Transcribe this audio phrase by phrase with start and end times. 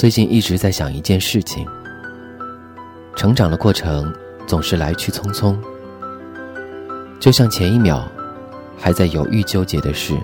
[0.00, 1.62] 最近一直在想一件事情：
[3.14, 4.10] 成长的过程
[4.46, 5.54] 总是来去匆匆，
[7.20, 8.08] 就像前一秒
[8.78, 10.16] 还在犹豫纠结的事，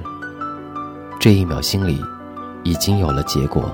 [1.20, 2.02] 这一秒心里
[2.62, 3.70] 已经有了结果。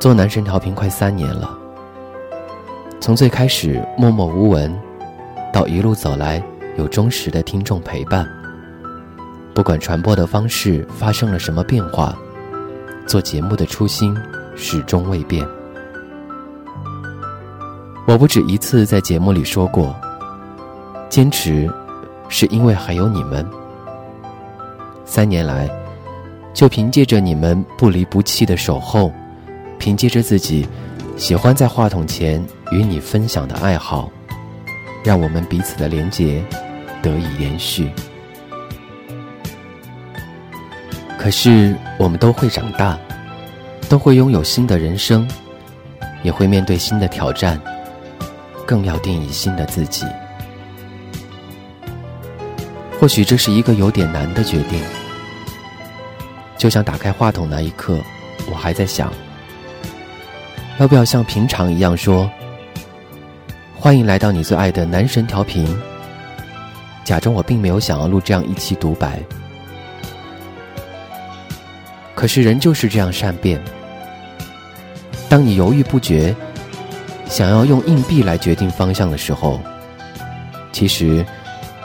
[0.00, 1.56] 做男神调频快三年了，
[3.00, 4.76] 从最开始默默无闻，
[5.52, 6.42] 到一路走来
[6.76, 8.28] 有忠实的听众陪伴。
[9.54, 12.18] 不管传播的方式发生了什么变化，
[13.08, 14.14] 做节目的初心
[14.54, 15.44] 始终未变。
[18.06, 19.96] 我不止一次在节目里说过，
[21.08, 21.68] 坚持
[22.28, 23.44] 是因为还有你们。
[25.06, 25.70] 三年来，
[26.52, 29.10] 就凭借着你们不离不弃的守候，
[29.78, 30.68] 凭借着自己
[31.16, 34.10] 喜欢在话筒前与你分享的爱好，
[35.02, 36.44] 让我们彼此的连结
[37.00, 37.90] 得以延续。
[41.18, 42.96] 可是，我们都会长大，
[43.88, 45.28] 都会拥有新的人生，
[46.22, 47.60] 也会面对新的挑战，
[48.64, 50.06] 更要定义新的自己。
[52.98, 54.80] 或许这是一个有点难的决定。
[56.56, 57.98] 就像打开话筒那一刻，
[58.50, 59.12] 我还在想，
[60.78, 62.30] 要不要像平常一样说
[63.76, 65.66] ：“欢迎来到你最爱的男神调频。”
[67.04, 69.20] 假装我并没有想要录这样一期独白。
[72.18, 73.62] 可是人就是这样善变。
[75.28, 76.34] 当你犹豫不决，
[77.26, 79.60] 想要用硬币来决定方向的时候，
[80.72, 81.24] 其实，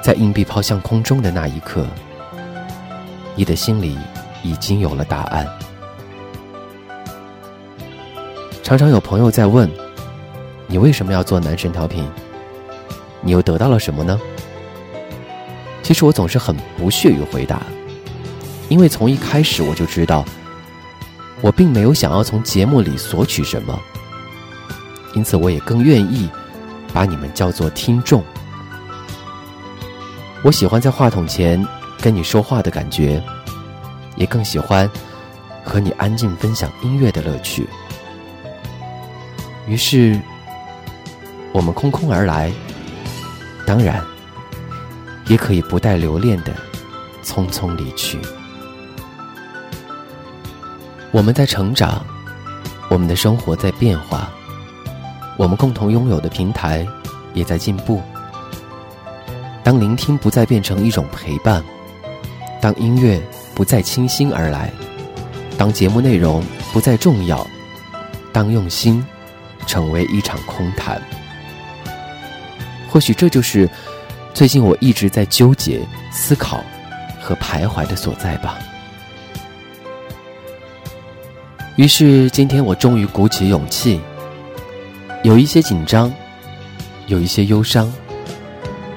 [0.01, 1.85] 在硬币抛向空中的那一刻，
[3.35, 3.95] 你的心里
[4.41, 5.47] 已经有了答案。
[8.63, 9.69] 常常有朋友在问
[10.65, 12.09] ：“你为什么要做男神调频？
[13.21, 14.19] 你又得到了什么呢？”
[15.83, 17.61] 其实我总是很不屑于回答。
[18.73, 20.25] 因为从一开始我就知道，
[21.41, 23.79] 我并没有想要从节目里索取什么，
[25.13, 26.27] 因此我也更愿意
[26.91, 28.23] 把你们叫做听众。
[30.43, 31.63] 我喜欢在话筒前
[32.01, 33.23] 跟你说话的感觉，
[34.15, 34.89] 也更喜欢
[35.63, 37.69] 和你安静分享音乐的乐趣。
[39.67, 40.19] 于是，
[41.51, 42.51] 我们空空而来，
[43.67, 44.03] 当然，
[45.27, 46.55] 也可以不带留恋的
[47.23, 48.17] 匆匆离去。
[51.13, 52.03] 我们在成长，
[52.89, 54.31] 我们的生活在变化，
[55.37, 56.83] 我们共同拥有的平台
[57.35, 58.01] 也在进步。
[59.63, 61.63] 当聆听不再变成一种陪伴，
[62.59, 63.21] 当音乐
[63.53, 64.71] 不再倾心而来，
[65.55, 66.43] 当节目内容
[66.73, 67.45] 不再重要，
[68.31, 69.05] 当用心
[69.67, 70.99] 成为一场空谈，
[72.89, 73.69] 或许这就是
[74.33, 75.79] 最近我一直在纠结、
[76.11, 76.63] 思考
[77.21, 78.57] 和徘徊的所在吧。
[81.75, 83.99] 于是今天我终于鼓起勇气，
[85.23, 86.13] 有一些紧张，
[87.07, 87.91] 有一些忧伤，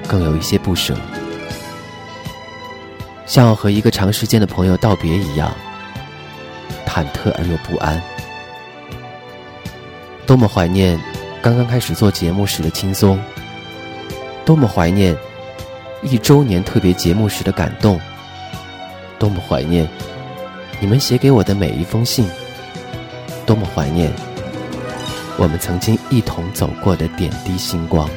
[0.07, 0.95] 更有一些不舍，
[3.25, 5.51] 像和一个长时间的朋友道别一样，
[6.85, 7.99] 忐忑而又不安。
[10.27, 10.99] 多么怀念
[11.41, 13.19] 刚刚开始做节目时的轻松，
[14.45, 15.17] 多么怀念
[16.03, 17.99] 一周年特别节目时的感动，
[19.17, 19.89] 多么怀念
[20.79, 22.29] 你们写给我的每一封信。
[23.47, 24.11] 多么怀念
[25.37, 28.09] 我们曾经一同走过的点滴星光。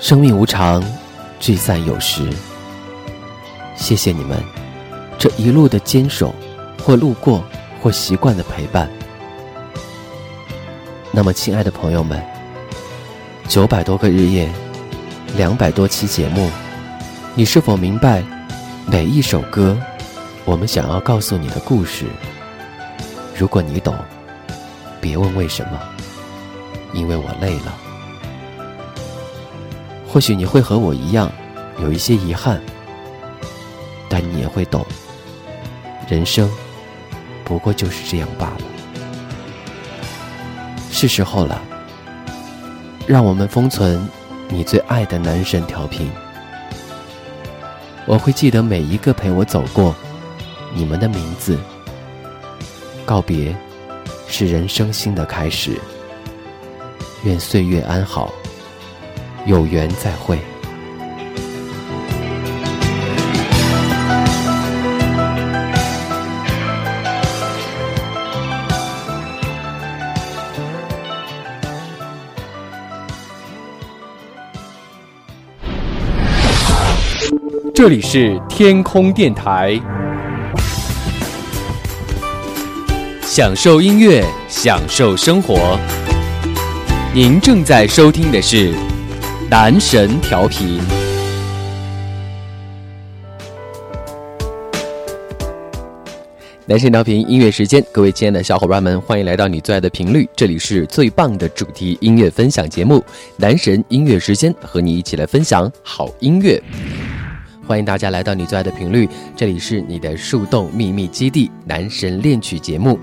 [0.00, 0.82] 生命无常，
[1.38, 2.28] 聚散有时。
[3.76, 4.42] 谢谢你们
[5.18, 6.34] 这一路的坚守，
[6.82, 7.44] 或路过，
[7.80, 8.90] 或习惯的陪伴。
[11.12, 12.20] 那么，亲爱的朋友们，
[13.46, 14.50] 九百多个日夜，
[15.36, 16.50] 两百多期节目，
[17.34, 18.24] 你是否明白
[18.86, 19.78] 每一首歌？
[20.48, 22.06] 我们想要告诉你的故事，
[23.36, 23.94] 如果你懂，
[24.98, 25.78] 别问为什么，
[26.94, 27.74] 因为我累了。
[30.08, 31.30] 或许你会和我一样
[31.82, 32.58] 有一些遗憾，
[34.08, 34.86] 但你也会懂，
[36.08, 36.50] 人生
[37.44, 38.62] 不过就是这样罢了。
[40.90, 41.60] 是时候了，
[43.06, 44.08] 让我们封存
[44.48, 46.10] 你最爱的男神调频，
[48.06, 49.94] 我会记得每一个陪我走过。
[50.74, 51.58] 你们的名字，
[53.04, 53.54] 告别
[54.28, 55.72] 是人生新的开始。
[57.24, 58.32] 愿岁月安好，
[59.46, 60.38] 有缘再会。
[77.74, 79.80] 这里是天空电台，
[83.38, 85.78] 享受音乐，享受生活。
[87.14, 88.74] 您正在收听的是
[89.48, 90.80] 男神调频。
[96.66, 103.04] 男神调频音乐时间，各位亲爱的小伙伴们，欢迎来到你最爱的频率，这里是最棒的主题音乐分享节目——
[103.38, 106.60] 男神音乐时间，和你一起来分享好音乐。
[107.68, 109.06] 欢迎大家来到你最爱的频率，
[109.36, 112.98] 这里是你的树洞秘密基地——男神恋曲节目。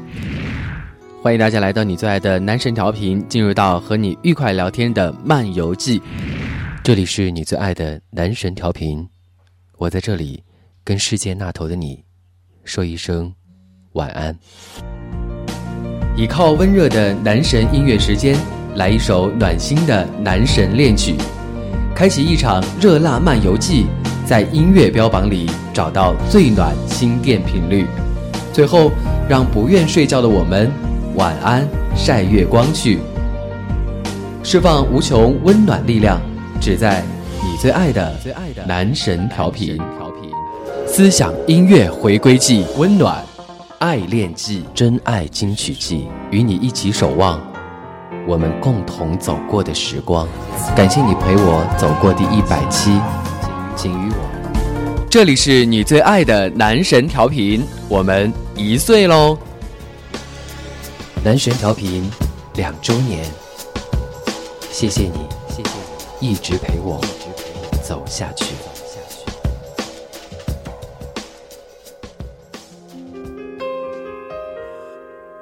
[1.21, 6.01] 欢迎大家来到你最爱的男神调频，进入到和你愉快聊天的漫游记。
[6.83, 9.07] 这里是你最爱的男神调频，
[9.77, 10.41] 我在这里
[10.83, 12.03] 跟世界那头的你
[12.63, 13.31] 说一声。
[13.93, 14.35] 晚安。
[16.17, 18.35] 倚靠温热的男神音乐时间，
[18.75, 21.13] 来一首暖心的男神恋曲，
[21.93, 23.85] 开启一场热辣漫游记，
[24.25, 27.85] 在音乐标榜里找到最暖心电频率。
[28.51, 28.91] 最后，
[29.29, 30.71] 让不愿睡觉的我们
[31.15, 32.99] 晚安，晒月光去，
[34.43, 36.19] 释放无穷温暖力量，
[36.59, 37.03] 只在
[37.43, 38.13] 你最爱的
[38.67, 39.77] 男神调频。
[40.87, 43.23] 思想音乐回归季，温暖。
[43.79, 47.39] 爱恋季，真爱金曲季，与你一起守望
[48.25, 50.25] 我们共同走过的时光。
[50.75, 52.97] 感谢你陪我走过第一百期，
[53.75, 55.07] 请与我。
[55.09, 59.37] 这里是你最爱的男神调频，我们一岁喽！
[61.23, 62.09] 男神调频
[62.55, 63.23] 两周年，
[64.69, 65.19] 谢谢你，
[65.49, 65.69] 谢谢
[66.19, 66.99] 你一直陪我
[67.81, 68.45] 走下去。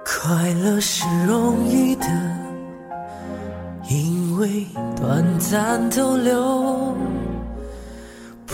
[0.06, 2.06] 快乐是容易的，
[3.90, 4.66] 因为
[4.96, 6.96] 短暂逗留，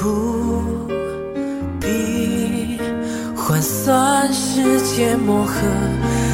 [0.01, 0.63] 不
[1.79, 2.79] 必
[3.35, 5.53] 换算时间磨合。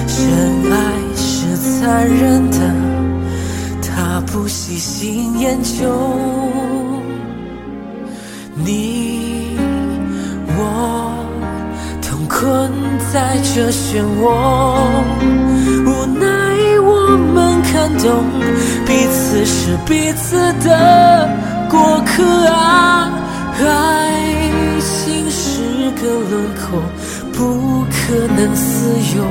[0.07, 0.77] 真爱
[1.15, 2.57] 是残忍的，
[3.81, 6.13] 他不细心研究。
[8.53, 9.57] 你
[10.47, 11.25] 我
[12.01, 12.71] 同困
[13.11, 14.23] 在这漩涡。
[15.85, 18.23] 无奈我们看懂，
[18.85, 21.27] 彼此是彼此的
[21.69, 23.11] 过客啊！
[23.63, 26.81] 爱情是个轮廓，
[27.33, 29.23] 不可能自由。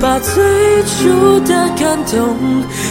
[0.00, 2.36] 把最初的感动，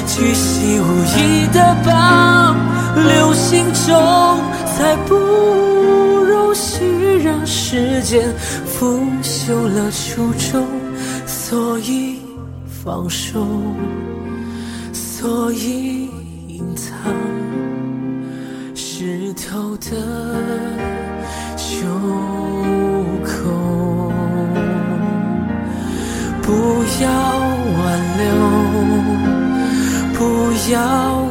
[0.07, 0.83] 巨细无
[1.17, 2.55] 遗的保
[2.95, 4.39] 留心中，
[4.77, 8.33] 才不容许让时间
[8.65, 10.67] 腐朽了初衷。
[11.25, 12.19] 所以。
[12.83, 13.45] 放手，
[14.91, 16.09] 所以
[16.47, 17.13] 隐藏
[19.11, 19.89] 湿透的
[21.57, 21.85] 袖
[23.25, 23.33] 口。
[26.41, 26.47] 不
[27.01, 27.05] 要
[27.77, 27.83] 挽
[28.17, 28.23] 留，
[30.13, 30.19] 不
[30.71, 30.79] 要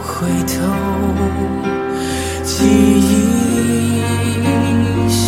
[0.03, 0.53] 回头，
[2.44, 3.09] 记忆
[5.09, 5.19] 是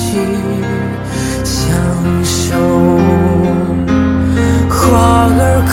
[1.43, 1.56] 相
[2.22, 2.37] 守。
[4.69, 4.78] 花
[5.38, 5.40] 儿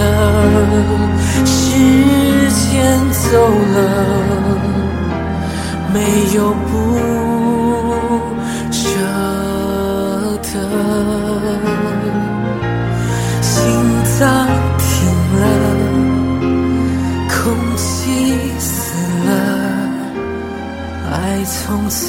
[0.00, 0.02] 了，
[1.44, 1.52] 时
[2.48, 2.72] 间
[3.12, 3.22] 走
[3.74, 3.78] 了，
[6.34, 6.66] 就不
[8.72, 8.78] 舍
[10.42, 10.50] 得。
[13.40, 13.52] 心
[14.18, 14.20] 脏
[14.76, 14.84] 停
[15.38, 15.42] 了，
[17.28, 17.36] 空
[17.76, 18.66] 气死
[19.26, 19.30] 了，
[21.12, 22.02] 爱从此。